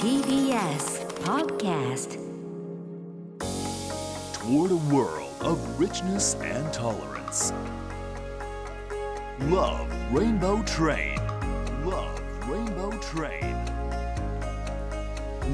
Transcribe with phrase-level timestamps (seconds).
[0.00, 2.16] TBS Podcast
[4.32, 7.52] toward a world of richness and tolerance.
[9.40, 11.18] Love Rainbow Train.
[11.84, 13.54] Love Rainbow Train.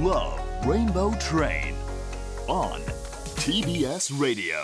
[0.04, 1.74] Love Rainbow Train.
[2.46, 2.80] On
[3.42, 4.54] TBS Radio.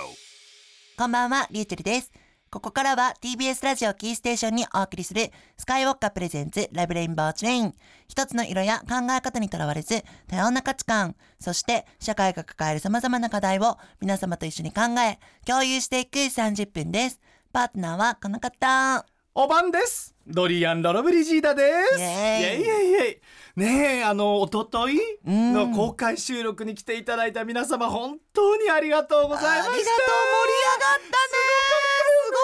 [0.96, 2.12] こんばんは、リューチェルです。
[2.53, 7.73] ここからは TBS ラジオキーステーションにお送りするスカイウォッカープレゼンツラブレインボーチレイン。
[8.07, 17.19] 一つの色や考え方にとらわれず多様な価値観、そして社会が抱える様々な課題を皆様と一緒に考え、共有していく30分です。
[17.51, 19.03] パートナーはこの方。
[19.33, 20.13] おばんです。
[20.27, 21.99] ドリアン・ロロブリジーダです。
[21.99, 29.57] イエーイイエイイエイねえ、あの、おとといの公開収録に来ていただいた皆様、本当にありがとうございました。
[29.57, 31.82] ありがとう、盛り上がったね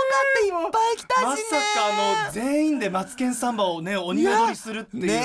[0.09, 1.43] った、いっぱい来たしねまさ
[1.75, 5.05] かあの、全員でマツケンサンバをね、鬼踊りするっていう。
[5.05, 5.21] ね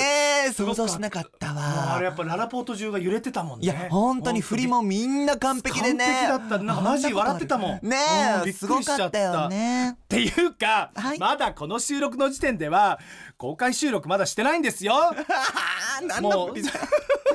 [0.47, 1.95] え、想像しなかったわ。
[1.95, 3.65] あれやっぱララポート中が揺れてたもんね。
[3.65, 6.05] いや、本当に振りもみんな完璧でね。
[6.05, 7.97] 完璧だったなんかマジ笑ってたもんね
[8.43, 9.91] うんえ、すごかったよね。
[9.91, 12.99] っていうか、はいまだこの収録の時点では、
[13.37, 14.93] 公開収録まだしてないんですよ。
[16.21, 16.53] ものう、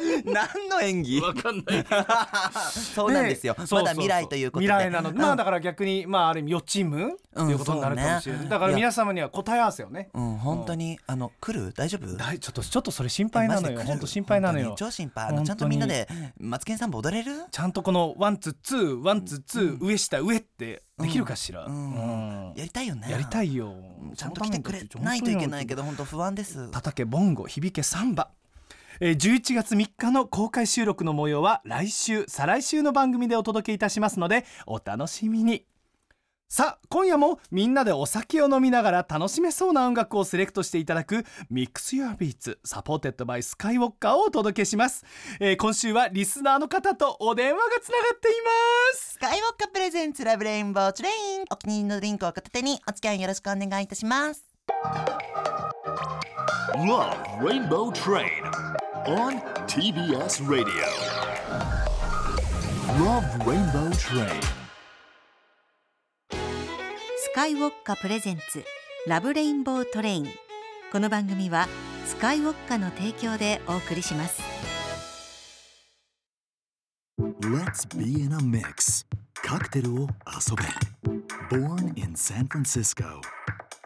[0.24, 1.20] 何の演技？
[1.20, 1.86] わかんない。
[2.94, 3.54] そうなんですよ。
[3.58, 4.72] ねまだ未来ということで。
[4.72, 8.38] 未来なので、まうんあだから逆に、まあある意味予チームっていうことになるかもしれない。
[8.38, 10.10] そうねだから皆様には答え合わせをね。
[10.14, 11.72] うん、本当に、あの、来る？
[11.74, 12.16] 大丈夫？
[12.16, 13.62] だいちょっと、ちょっとそれ心配なのよ。
[13.62, 13.88] マジで来る？
[13.88, 14.76] 本当心配なのよ本。
[14.76, 15.28] 当に超心配。
[15.28, 17.32] あの、ちゃんとみんなで、マツケンサンバ踊れる？
[17.50, 21.64] ちゃんとこの one two two、one two two、上下上ってできるかしら？
[21.64, 22.52] うん。
[22.56, 23.10] やりたいよね。
[23.10, 23.74] やりたいよ。
[24.16, 26.70] ちゃんと来てくれないといけないけど、本当不安です。
[26.70, 28.30] 叩けボンゴ響けサンバ
[29.00, 35.64] えー11月3日の公開収録の模様は来週再来週の番組でお届けいたしますのでお楽しみに
[36.48, 45.04] さあ今夜もみんなでお酒を飲みながら楽しめそうな音楽をセレクトしていただく Mix Your Beats サポーテッドバイスカイウォッカーをお届けします、
[45.38, 51.44] えー今週はリスナーの方とお電話がつながっていますスカイウォッカプレゼンツラブレインボーチレイン。
[51.50, 54.44] お気に入りのドリンクを片手にお付き合いよろしくお願いいたします。
[55.86, 58.44] Love Rainbow Train.
[59.06, 60.84] On TBS Radio.
[62.98, 64.28] Love Rainbow Train.
[67.16, 68.62] スカイウォッカプレゼンツ
[69.06, 70.28] ラブレインボートレイン
[70.92, 71.66] この番組は
[72.04, 74.42] スカイウォッカの提供でお送りします
[77.40, 79.06] Let's be in a mix.
[79.32, 81.56] カクテルを遊べ。
[81.56, 83.22] Born in San Francisco.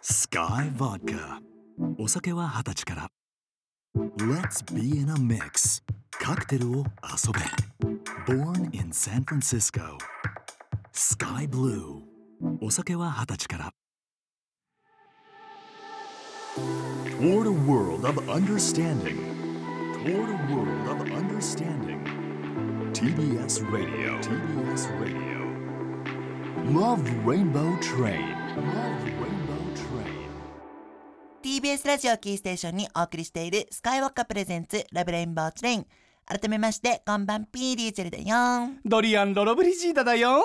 [0.02, 1.53] Sky Vodka.
[2.03, 3.09] お酒は二十歳から。
[4.17, 5.81] Let's be in a mix.
[6.11, 7.39] カクテルを遊べ。
[8.27, 9.97] Born in San Francisco.
[10.91, 12.01] Sky Blue.
[12.61, 13.73] お酒は二十歳から。
[17.17, 19.17] Toward a world of understanding.
[20.03, 22.03] Toward a world of understanding.
[22.91, 24.19] TBS Radio.
[24.19, 25.39] TBS Radio.
[26.77, 28.35] Love Rainbow Train.
[28.57, 29.22] Love Rainbow Train.
[31.64, 35.86] TBS ラジオキーステーションにお送りしているスカイウォッカプレゼンツラブレインボーチレイン。
[36.26, 38.68] 改めまして、こんばんピーリーチェルだよ。
[38.84, 40.44] ドリアン・ロロブリジーダだよ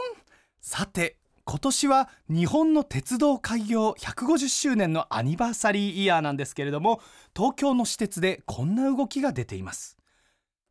[0.62, 7.02] さて今年は日本の鉄道開業150周年のアニバーサリーイヤーなんですけれども
[7.36, 9.98] 東京の私鉄でこんな動きが出ています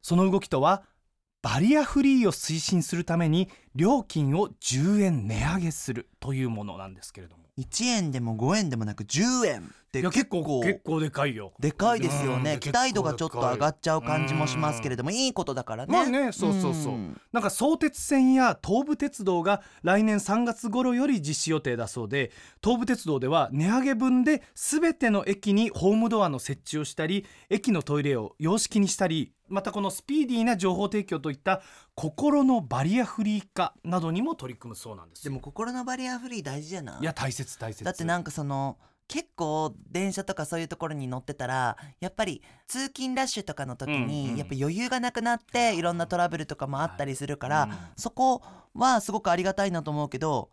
[0.01, 0.83] その動きとは
[1.43, 12.55] バリアフリーを推進するために料金を10円値上げするというものなんですけれども1円でも5円でもなく10円って結構結構結構でかいよでかいですよね。
[12.55, 15.93] うん期待度がちょっと上がっちゃう感じもしますけれども、いいことだからね。
[15.93, 16.93] まあね、そうそうそう。
[16.95, 22.31] んなんか相鉄線や東武鉄道が来年3月頃より実施予定だそうで、
[22.63, 31.63] 東武鉄道では値上げ分で全ての駅にホームドアの設置をしたり、駅のトイレを洋式にしたり、またこのスピーディーな情報提供といった
[31.95, 35.31] 心のバリアフリー化などにも取り組むそうなんですよ。
[35.31, 37.85] でも心のバリアフリー大事じゃないいや、大切大切。
[37.85, 48.43] だってなんかその、結構電車とかそういうところに乗ってたら、やっぱり通勤ラッシュとかの時に、んやっぱ余裕がなくなって、いろんなトラブルとかもあったりするから、そこ
[48.75, 50.51] はすごくありがたいなと思うけど、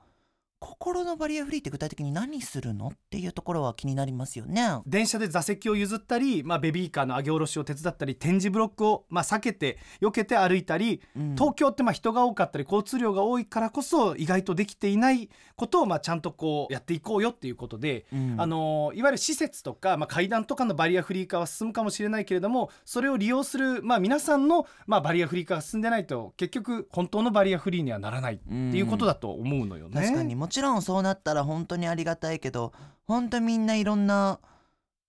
[0.60, 4.62] 心のバリアフリーって具体的に何するのっていうところは気になりますよね。
[4.86, 11.02] 電車で座席を譲ったり、まあ、ベビーカーの上げ下ろしを手伝ったり展示ブロックを、まあ、避けて避けて歩いたり、
[11.36, 30.02] 東京ってまあ人が多かったり交通量が多いからこそ意外とできていないことをまあちゃんとこうやっていこうよっていうことで、んあのいわゆる施設とか、まあ、階段とかのバリアフリー化は進むかもしれないけれどもそれを利用する、まあ、皆さんの、まあ、バリアフリー化が進んでないと結局本当のバリアフリーにはならないっていうことだと思うのよね。
[30.02, 32.72] 確かにもちろんそうなったら本当にありがたいけど
[33.08, 34.40] 本当みんないろんな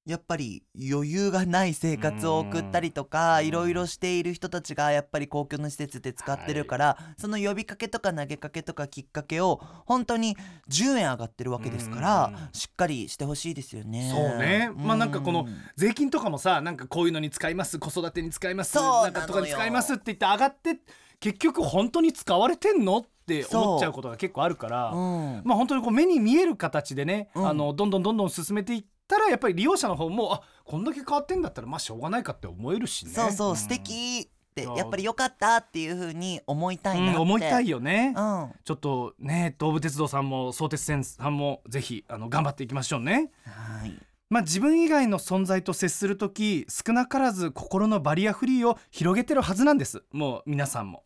[0.07, 3.47] やっぱり余裕がない生活を送ったりとかうん。
[3.47, 10.37] いろいろしている人たちがやっぱり公共の施設で使ってるから、その呼びかけとか投げかけとかきっかけを本当に
[10.71, 14.09] 10円上がってるわけですから、うんしっかりしてほしいですよね。
[14.11, 14.71] そうね。
[14.77, 20.79] まあなんかこのうん税金とかもさなんかこういうのに使います子育てに使いますそうなんかとかに使いますって言って上がって
[21.19, 24.95] 結局本当に使われてんのって思っちゃうことが結構あるから、う。
[24.95, 25.43] ん。
[25.45, 27.49] まあ本当にこう目に見える形でね、うん。
[27.49, 33.13] あのどんどんどんどん進めていったらやっぱり利用者の方もあこんだけ変わってんだったらまあしょうがないかって思えるしね。
[33.13, 33.57] そうそう、ん。
[33.57, 38.15] 素敵ってやっぱり良かったっていう風に思いたいなって、うん、思いたいよね。
[38.17, 38.53] うん。
[38.65, 43.33] ちょっとね東武鉄道さんも相鉄線さんもぜひあの頑張っていきましょうね。
[43.45, 43.99] はい。
[44.29, 50.03] まあ、自分以外の存在と接する時少なからず心のバリアフリーを広げてるはずなんです。
[50.11, 51.05] もう皆さんも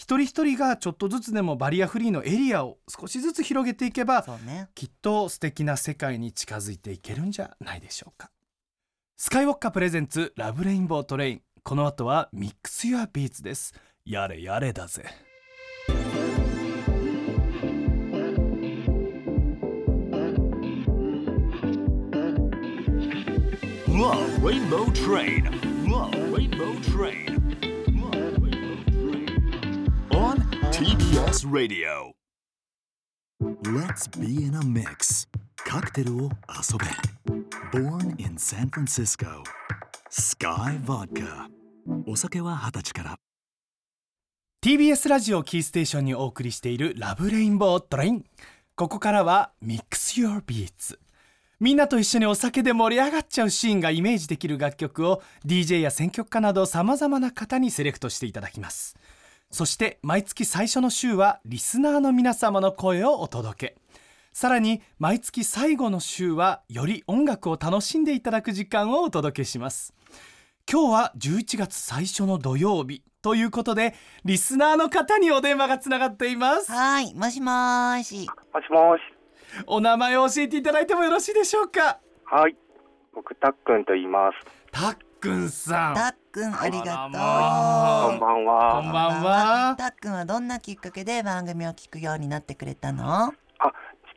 [0.00, 4.70] 一人一人がちょっとずつでもバリアフリーのエリアを少しずつ広げていけばね。
[4.74, 8.30] きっと素敵な世界に近づいていけるんじゃないでしょうか。
[9.18, 11.42] SKYY Vodka presents Love Rainbow Train。
[11.62, 13.74] この後は MIX YOUR BEATS です。
[14.06, 15.04] やれやれだぜ。
[23.86, 25.44] Love Rainbow Train.
[25.86, 27.26] Love Rainbow Train.
[27.26, 27.49] Love
[31.30, 32.10] TBS Radio.
[33.62, 35.28] Let's be in a mix.
[35.64, 37.78] カクテルを遊べ。
[37.78, 39.44] Born in San Francisco.
[40.10, 41.46] Sky Vodka.
[42.04, 43.16] お酒は二十歳から。
[44.60, 48.24] TBS ラジオキーステーションにお送りしているラブレインボートレイン
[48.74, 50.98] ここからはミックス Your Beats
[51.60, 58.96] みんなと一緒にお酒で盛り上がっちゃうシーンがイメージできる楽曲を DJ や選曲家などさまざまな方にセレクトしていただきます
[59.50, 63.76] そして毎月最初の週はリスナーの皆様の声をお届け
[64.32, 69.92] さらに毎月最後の週はより音楽を楽しんでいただく時間をお届けします
[70.70, 73.94] 今日は11月最初の土曜日ということで
[74.24, 79.00] リスナーの方にお電話がつながっていますはいもしもーしもしもし。
[79.66, 81.98] お名前を教えていただいてもよろしいでしょうか？
[82.24, 82.56] はい。
[83.12, 84.70] 僕、たっくんと言います。
[84.70, 85.94] たっくんさん。
[85.94, 88.82] たっくんありがとう、こんばんこんは。
[88.82, 88.90] ば
[89.20, 89.76] んは。
[89.78, 93.26] たっくんはどんなきっかけで番組を聞くようになってくれたの？
[93.26, 93.32] あ、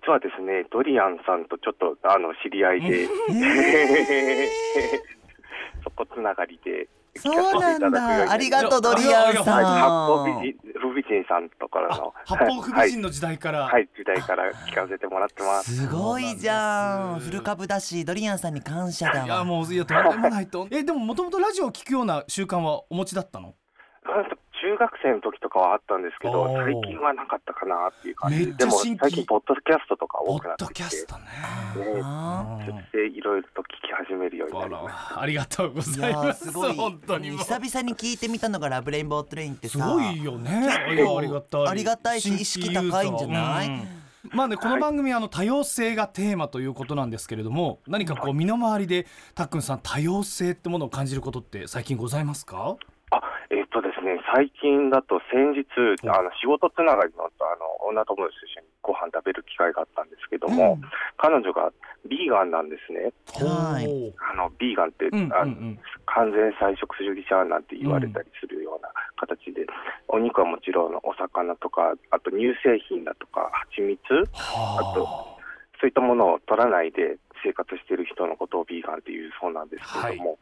[0.01, 3.07] 実はですね、ドリアンさんとちょっと、あの、知り合いで、
[5.83, 8.31] そこつながりで、そうなんだ。
[8.31, 15.75] ありがとうドリアンはい、さん八方美人、ルビジンさんとからの、八方不美人の時代から、はい、はい、時代から聞かせてもらってます。
[15.75, 17.19] すごいじゃん。
[17.19, 19.25] ですんフル株だしドリアンさんに感謝だわ。
[19.25, 23.54] いやもういやとんでもないとえでももともとラジオを聞くような習慣はお持ちだったの？
[24.63, 28.45] 中学生の時とかはあったんですけど最近はなかったかなっていう感めじ。
[28.45, 28.54] で。
[28.54, 29.12] でも、っちゃ新規。
[29.12, 31.24] 最近、ポッドキャストとかポ多くなッドってきて、キャストね。
[32.01, 35.15] あそいろいろと聞き始めるようになありました。
[35.15, 36.48] らありがとうございます。
[36.48, 36.74] ーすごい。
[36.75, 40.69] 本当に久々に聞いてみたのがラブレインボートレインってさすごいよね。
[40.71, 40.89] あ
[41.21, 41.68] りがたい。
[41.68, 43.68] ありがたいし意識高いんじゃない？
[43.68, 43.88] うん。
[44.31, 52.77] まあねこの番組はあの多様性がテーマということなんですけれども何かこう身の回りでたっくんさん多様性ってものを感じることって最近ございますか？
[53.12, 53.21] あ、
[53.51, 53.82] えっとですね、
[54.33, 55.62] 最近だと先日、
[56.09, 57.30] あの仕事つながりのあ
[57.62, 60.81] の女友達と一緒にご飯食べる機会があったんですけども、
[61.18, 61.69] 彼女が
[62.09, 63.13] ビーガンなんですね。
[63.45, 63.85] はい。
[64.18, 69.65] あのビーガンって、うんうんあのうん完全菜食主義者なんて言われたりするような形で、
[70.08, 73.98] お肉はもちろんお魚とか、あと乳製品だとか、蜂蜜、
[74.34, 74.93] あ。
[74.93, 75.34] とは
[75.79, 80.39] そういったものを取らないで生活している人のことをビーガンっていうそうなんですけれども、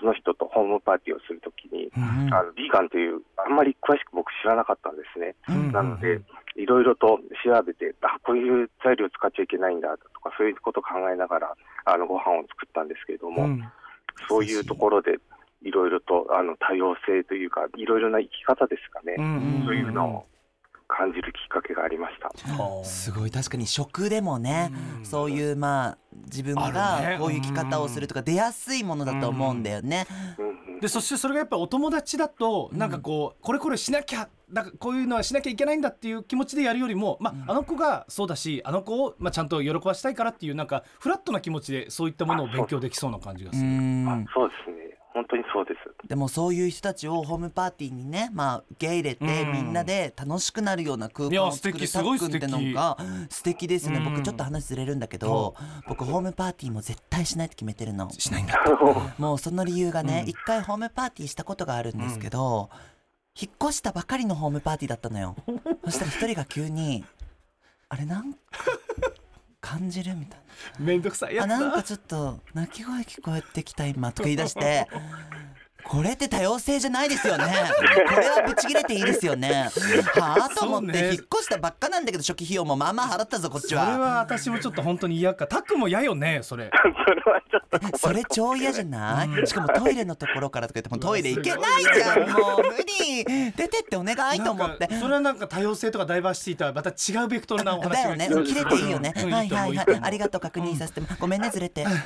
[0.00, 2.34] その人とホームパーティーをするときに、あうん。
[2.34, 5.34] あのビーガンという、あんまり詳しく僕知らなかったんですね。
[5.48, 5.72] うん。
[5.72, 6.20] なので、
[6.56, 13.62] いろいろと調べて、あ、こういう材料使っちゃいけないんだとか、そういうことを考えながら、あの、ご飯を作ったんですけれども、うん。
[14.28, 15.18] そういうところで、
[15.62, 19.16] いろいろと、あの、多様性というか、いろいろな生き方ですかね。
[19.18, 19.62] うん。
[19.66, 20.26] そういうのを
[20.88, 22.30] 感じるきっかけがありました。
[22.84, 30.06] すごい確かに食でもね、うんそういうまあ自分がこういう生き方をするとか出やすいものだと思うんだよね。
[30.38, 43.66] うんうんでそしてそれがやっぱりお友達だとなんかこうこれこれしなきゃなんかこういうのはしなきゃいけないんだっていう気持ちでやるよりも、まあ、あの子がそうだしあの子を、まあ、ちゃんと喜ばしたいからっていうなんかフラットな気持ちでそういったものを勉強できそうな感じがうする。
[43.66, 44.83] んそうですね。
[45.14, 46.08] 本当にそうです。
[46.08, 49.52] でもそういう人たちをホームパーティーにね、まあ、受け入れて、うん。
[49.52, 51.92] みんなで楽しくなるような空間を作る素敵。
[51.92, 52.98] たっくんってのが
[53.30, 53.68] 素敵。
[53.68, 54.04] ですね、うん。
[54.06, 55.54] 僕ちょっと話ずれるんだけど、
[55.86, 58.10] 僕ホームパーティーも絶対しないと決めてるの。
[58.10, 58.60] しないんだ。
[59.18, 60.28] もうその理由がねうん。
[60.28, 62.68] 一、回ホームパーティーしたことがあるんですけど、
[63.40, 65.36] 引っ越したばかりのホームパーティーだったのよ。
[65.84, 67.04] そしたら一人が急に
[67.88, 68.34] 「あれなん？
[69.64, 70.40] 感じるみたい
[70.78, 71.66] めんどくさいやなあつだ。
[71.66, 74.86] なんかちょっと鳴き声聞こえてきた今とか言い出して
[75.86, 77.44] これって多様性じゃないですよね。
[78.08, 79.68] これはブチ切れていいですよね。
[80.14, 86.70] はあと思って引っ越したばっかなんだけど初期費用もまあまあ払ったぞこっちそれはは私もちょっと本当に嫌かタックも嫌よねそれ。
[87.06, 89.46] それはちょっとそれ超嫌じゃない？
[89.46, 93.24] しかもトイレのところからとか言ってもうトイレ行けないじゃんもう無理。
[93.52, 94.88] 出てってお願いと思って。
[94.98, 98.40] それはなんか多様性とかダイバーシティとはまた違うベクトルなお話がだよ。
[98.40, 99.12] ね切れていいよね。
[99.16, 99.86] うんはいはいはい。
[100.02, 101.02] ありがとう確認させて。
[101.20, 101.82] ごめんねずれて。
[101.84, 101.98] いやい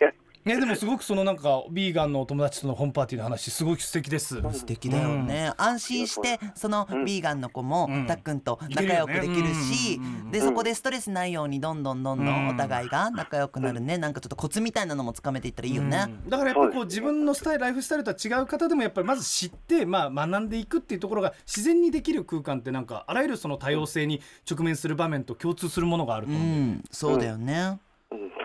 [0.00, 0.12] や
[0.44, 4.42] ねでもすごくそのなんかビーガンのお友達とのホームパーティーの話すごく素敵です。
[4.42, 8.06] 素敵だよね、安心してそのビーガンの子もん。
[8.06, 13.98] たっくんと仲良くできるし、でそこでストレスないようにどんどんどんどんお互いが仲良くなるね。
[13.98, 16.28] なんかちょっとコツみたいなのもつかめていったらいいよね、うん。
[16.28, 24.20] だからやっぱりこう自分のスタイルライフスタイルとは違う方でもやっぱりまず知って、まあ、学んでいくっていうところが自然にできる空間ってなんかあらゆるその多様性に
[24.50, 26.84] 直面する場面と共通するものがあるとう思う、ん。
[26.90, 27.80] そうだよね、うん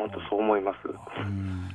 [0.10, 0.78] 本当そう思います。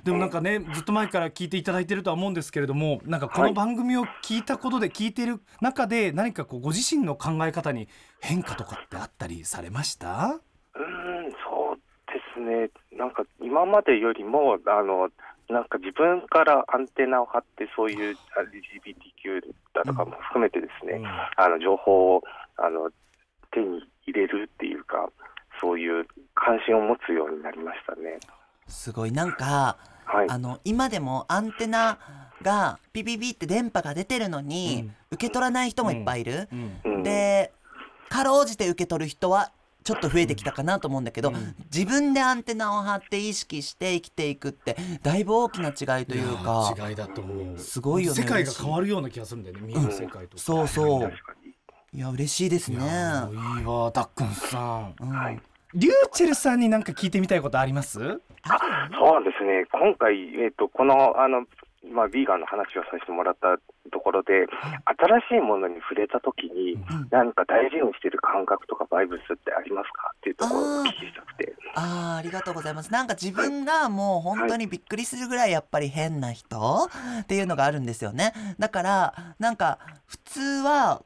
[0.05, 7.89] でもなんかねずっと前から聞いていただいてるとは思うんですけれどもなんかこの番組を聞いたことで聞いている中で何かこうご自身の考え方に
[8.21, 10.41] 変化とかってあったりされました？
[10.75, 12.71] うーん、そうですね。
[12.99, 15.11] なんか今までよりも、あの、
[15.49, 18.17] なんか自分からアンテナを張って、そういう
[19.25, 19.43] LGBTQ
[19.75, 22.23] だとかも含めてですね、うんあの情報を
[22.57, 22.91] あの
[23.53, 25.11] 手に入れるっていうか、
[25.61, 26.07] そういう
[26.45, 28.19] 関心を持つようになりましたね。
[28.67, 29.13] すごい。
[29.13, 30.27] なんかはい。
[30.29, 31.99] あの今でもアンテナ
[32.43, 36.81] がピピピって電波が出てるのに、受け取らない人もいっぱいいる、うん。
[36.85, 37.53] うん、で
[38.09, 39.53] かろうじて受け取る人は
[39.85, 41.33] ちょっと増えてきたかなと思うんだけど、
[41.73, 47.59] 自分でアンテナを張って意識して生きていくってだいぶ大きな違いというかや違いだと思う。
[47.59, 48.23] すごいよね。
[48.23, 51.13] 世界が変わるような気がするんだよね見える世界と、そうそう。
[51.95, 52.79] いや嬉しいですね。
[52.79, 54.95] いいいわたっくんさん。
[55.01, 55.09] うん。
[55.11, 55.41] はい
[55.75, 57.99] リューチェルさんになんか聞いてみたいことあります？
[58.43, 61.45] あそうですね、今回、えっとこのあの、
[61.93, 63.57] まあ、ビーガンの話をさせてもらった
[63.91, 64.47] ところで、
[65.29, 66.77] 新しいものに触れたときに、
[67.11, 70.13] 何か大事にしてる感覚とかバイブスってありますか？
[70.17, 71.55] っていうところをお聞きしたくて。
[71.75, 72.93] あーありがとうございます。
[72.93, 76.89] なんか自分がもう本当にびっくりするぐらいやっぱり変な人
[77.21, 78.33] っていうのがあるんですよね。
[78.59, 81.03] だからなんか普通は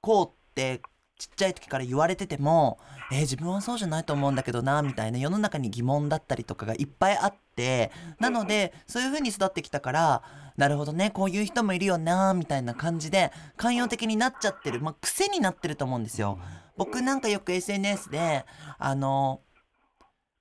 [0.00, 0.80] こうって
[1.18, 2.78] ちっちゃい時から言われてても
[3.12, 10.22] えー自分はそうじゃないと思うんだけどなみたいな世の中に疑問だったりとかがいっぱいあってなのでそういう風に育ってきたから
[10.56, 16.38] なるほどねこういう人もいるよなみたいな感じで寛容的になっちゃってる、まあ、癖になってると思うんですよ。
[16.76, 18.44] 僕なんかよく SNS で
[18.78, 19.40] あの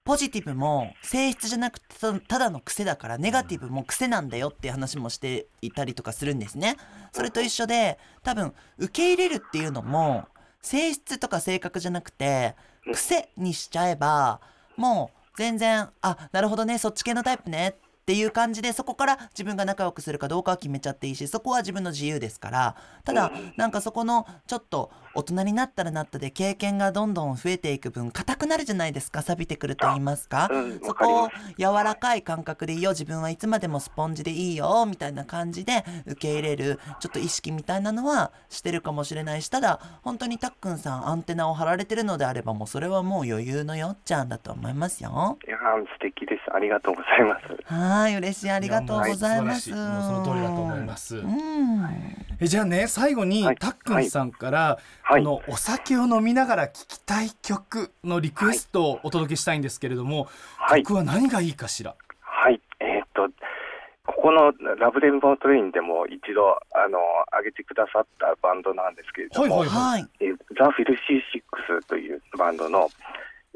[0.04, 1.96] ポジティブも性質じゃなくて
[2.28, 6.76] ただの癖だからネガティブも癖なんだよっていう話もしていたりとかするんですね。
[7.14, 10.28] それと一緒で多分受け入れるっていうのも
[10.64, 12.56] 性質とか性格じゃなくて
[12.94, 14.42] 癖にしちゃえば
[14.76, 22.76] もう全然あなるほどねそっち系のタイプねっていう感じでそこから自分が仲良くするかどうかは決めちゃっていいしそこは自分の自由ですから。
[23.04, 30.50] ただなんかそこのちょっと大人になったらなったで経験がどんどん増えていく分硬くなるじゃないですか錆びてくると言いますか。
[30.52, 45.38] うんそこを柔らかい感覚でいいよ自分はいつまでもスポンジでいいよみたいな感じで受け入れるちょっと意識みたいなのはしてるかもしれないしただ本当にたっくんさんアンテナを張られてるのであればもうそれはもう余裕のよっちゃんだと思いますよ。
[45.48, 46.54] いやー素敵です。
[46.54, 47.46] ありがとうございます。
[47.94, 48.50] はい嬉しい。
[48.50, 49.70] ありがとうございます。
[49.70, 51.18] その通りだと思います。
[51.18, 51.86] うん。
[52.40, 53.56] えじゃあね最後に、はい。
[53.58, 55.24] たっくんさんから、はい。
[55.24, 60.84] このお酒を飲みながら聴きたい曲のリクエストをお届けしたいんですけれども、はい。
[60.84, 61.96] 曲は何がいいかしら？
[62.22, 62.60] はい。
[62.80, 63.30] えーっと、
[64.06, 67.00] ここのラブレンボートレインでも一度、あの、
[67.38, 69.92] 上げてくださったバンドなんですけれども、はいはい。
[69.92, 70.10] はい。
[70.20, 72.90] えーザ・フィルシー・シックスというバンドの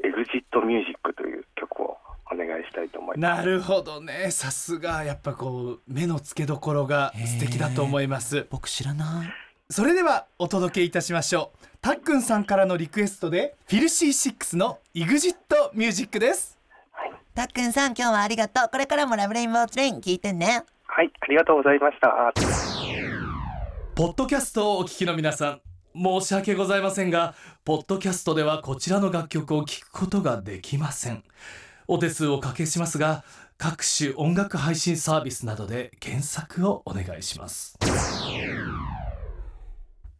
[0.02, 1.98] エグジット・ミュージックという曲を
[2.32, 3.38] お願いしたいと思います。
[3.38, 4.30] なるほどね。
[4.30, 8.46] さすがやっぱこう目の付けどころが素敵だと思います。
[8.50, 9.28] 僕知らない。
[9.70, 11.66] それではお届けいたしましょう。
[11.80, 15.36] たっくんさんからのリクエストでフィルシーシックスの EXIT
[15.74, 16.58] ミュージックです。
[17.34, 18.68] たっくんさん今日はありがとう。
[18.70, 20.64] これからもラブレインボートレイン聞いてね。
[20.86, 22.32] はい、ありがとうございました。
[23.94, 25.60] ポッドキャストをお聞きの皆さん
[25.94, 31.24] 申し訳ございませんがポッドキャストではこちらの楽曲を聴くことができません
[31.90, 33.24] お手数をおかけしますが
[33.56, 37.78] 各種音楽配信サービスなどで検索をお願いします。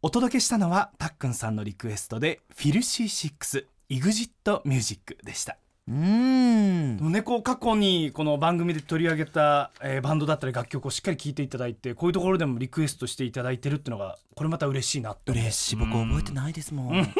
[0.01, 5.57] お届けしたのはたっくんさんのリクエストでフィルシーシックス EXIT ミュージックでした。
[5.87, 7.11] うーん。
[7.11, 15.75] ねこう過去にこの番組で取り上げた、えーバンドだったり楽曲をしっかり聴いていただいてこういうところでもリクエストしていただいてるっていうのがこれまた嬉しいなって嬉しい。
[15.75, 17.13] 僕覚えてないですもん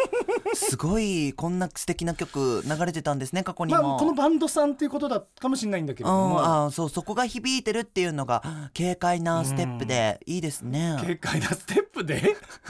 [0.53, 3.95] すごいこんな素敵な曲流れてたんですね過去にまも。
[3.95, 8.43] あこのバンドさんっていうことだかもしれないんだけれどうん、もあそうそこが響いてるっていうのが
[8.77, 10.97] 軽快なステップでいいですね。
[10.99, 12.35] 軽快なステップで？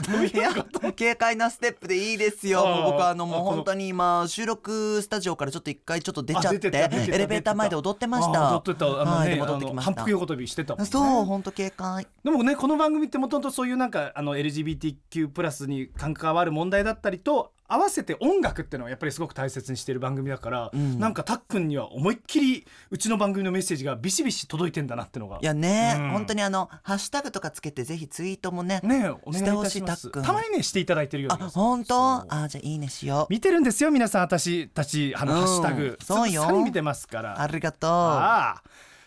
[0.96, 2.64] 軽快なステップでいいですよ。
[2.86, 8.52] 僕あのもう本当に今収録スタジオからちょっと一回ちょっと出ちゃっあてエレベーター前で踊ってましあた。
[8.54, 10.10] 踊ってたあのね、はいで戻ってきました反復。
[10.10, 12.06] 横跳びしてたねそう本当軽快。
[12.24, 20.98] でもねこの番組ってもともとそういうなんかあの LGBTQ+ プラスに関わる問題だったりと合わせて音楽っていうのはやっぱりすごく大切にしている番組だから、うん。
[20.98, 25.38] なんかたっくんには思いっきりうちの番組のメッセージがビシビシ届いてんだなってのが。
[25.40, 26.10] いやね、うん。
[26.10, 28.80] 本当にあのハッシュタグとかつけてぜひツイートもね。
[28.82, 30.10] ねお願いいたします。
[30.10, 32.26] たまにねしていただいてるようあな本当？
[32.28, 33.32] あじゃあいいねしよう。
[33.32, 34.22] 見てるんですよ皆さん。
[34.22, 35.98] 私たちあの、うんハッシュタグ。
[36.02, 36.62] そうよ。
[36.64, 37.40] 見てますから。
[37.40, 37.90] ありがとう。
[37.90, 38.62] ああ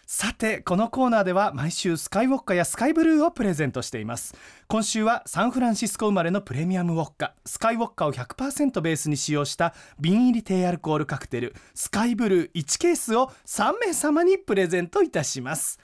[0.05, 4.35] さてこのコーナーでは毎週スカイウォッカやスカイブルーをプレゼントしています。
[4.67, 7.35] 今週はサンフランシスコ生まれのプレミアムウォッカ。
[7.45, 15.79] スカイウォッカを100%ベースに使用した瓶入り低アルコールカクテルスカイブルー1ケースを3名様にプレゼントいたします。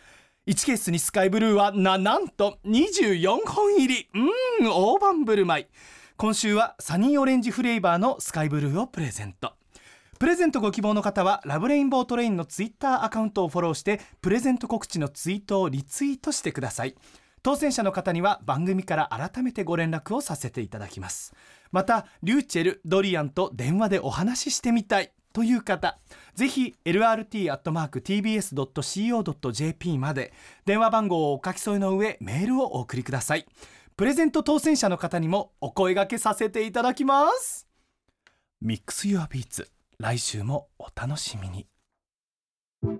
[0.47, 4.09] 1ケースにスカイブルーはななんと24本入り。
[4.13, 5.67] うーん大盤振る舞い。
[6.17, 9.58] 今週はサニーオレンジフレーバーのスカイブルーをプレゼント。
[10.19, 16.95] プレゼントご希望の方はラブレインボートレインのツイッターアカウントをフォローしてプレゼント告知のツイートをリツイートしてください。
[17.41, 21.33] 当選者の方には番組から改めてご連絡をさせていただきます。
[21.71, 25.97] またリューチェルドリアンと電話でお話ししてみたいという方
[26.35, 27.57] ぜひ lrt.tbs.co.jp
[29.99, 30.33] まで
[30.65, 33.45] 電話番号をお書き添えの上メールをお送りください。
[33.95, 37.69] プレゼント当選者の方にもお声掛けさせていただきます。
[38.59, 41.67] ミックス Your Beats 来週もお楽しみに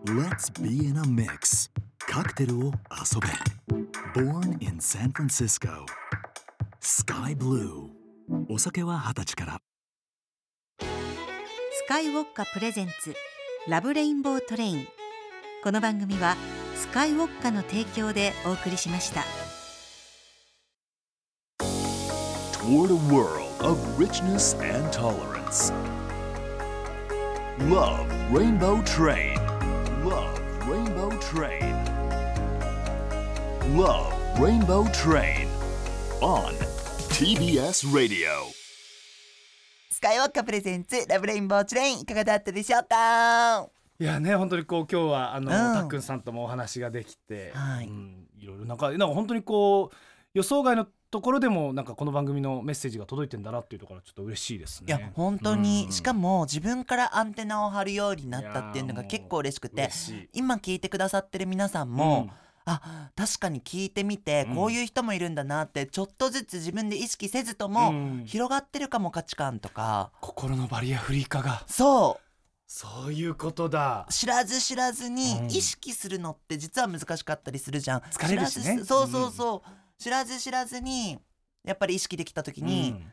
[0.05, 5.85] Let's be in a mix カクテルを遊べ Born in San Francisco
[6.81, 7.87] Sky Blue
[8.49, 9.61] お酒は二十歳から
[11.71, 13.13] スカイウォッカプレゼンツ
[13.69, 14.85] ラブレインボートレイン
[15.63, 16.35] この番組は
[16.75, 19.23] スカイウォッカの提供でお送りしました
[22.59, 25.71] Toward a world of richness and tolerance
[27.67, 29.36] Love Rainbow Train.
[30.02, 31.76] Love Rainbow Train.
[33.76, 35.45] Love Rainbow Train
[36.22, 36.54] on
[37.10, 38.30] TBS Radio
[39.91, 43.67] スカイウォッカプレゼンツラブレインボーチュレインいかがだったでしょうか？
[44.00, 45.74] いやね本当にこう今日はあの、うん。
[45.76, 47.88] たっくんさんともお話ができて、はい。
[47.88, 49.95] うん、いろいろなんかなんか本当にこう
[50.34, 54.86] 予想外のところでもなんかこの番組のメッセージが届いてんだなっていうところはちょっと嬉しいですね。
[54.88, 55.91] いや本当に、うん。
[55.91, 59.89] しかも自分からアンテナを張るようになったっていうのが結構嬉しくて
[60.34, 62.30] 今聞いてくださってる皆さんも、
[62.65, 68.24] あ確かに聞いてみて、うんこういう人もいるんだなってちょっとずつ自分で意識せずとうも、ん。
[68.26, 70.12] 広がってるかも価値観とか。
[70.22, 71.63] 心のバリアフリー化が。
[71.67, 72.26] そう。
[72.67, 74.06] そういうことだ。
[74.12, 75.15] 知らず知らずうん。
[75.15, 78.00] に意識するのって実は難しかったりするじゃん。
[78.02, 78.84] 疲れるしね。
[78.84, 81.19] そうそうそう、知らず知らずに
[81.63, 83.12] やっぱり意識できた時に、うん。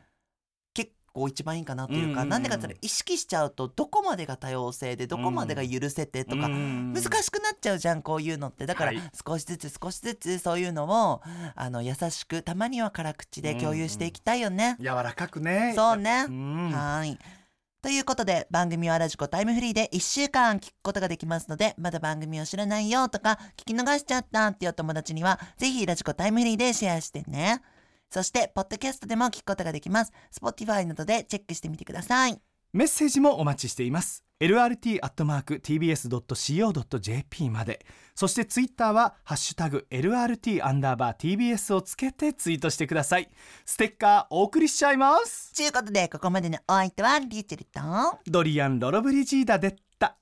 [0.73, 6.93] 結構一番いいかなというか、なんでかって意識しちゃうとどこまでが多様性でどこまでが許せてとか、うん。
[6.93, 8.65] 難しくなっちゃうじゃんこういうのって。
[8.65, 9.11] だからはい。
[9.27, 11.21] 少しずつ少しずつそういうのを
[11.55, 14.77] あの優しくたまには辛口で共有していきたいよね。
[14.79, 15.73] 柔らかくね。
[15.75, 16.25] そうね。
[16.27, 16.71] うん。
[16.71, 17.19] はーい
[17.81, 27.61] ということで番組はラジコタイムフリーで1週間聞くことができますのでまだ番組を知らないよとか聞き逃しちゃったっていうお友達にはぜひラジコタイムフリーでシェアしてね。
[28.09, 30.11] そしてポッドキャストでも聞くことができます。
[30.31, 32.41] Spotify などでチェックしてみてください。
[32.73, 34.26] メッセージもお待ちしています。
[34.39, 35.49] lrt.tbs.co.jp
[37.49, 37.85] まで。
[38.15, 43.29] そしてツイッターは「ハッシュタグ #lrt アンダーバー TBS」をつけてツイートしてください。
[43.65, 45.53] ステッカーお送りしちゃいます。
[45.53, 47.79] ということでここまでのお相手はリューチェルと
[48.25, 50.17] ドリアン・ロロブリジーダでった。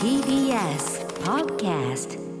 [0.00, 2.33] TBS Podcast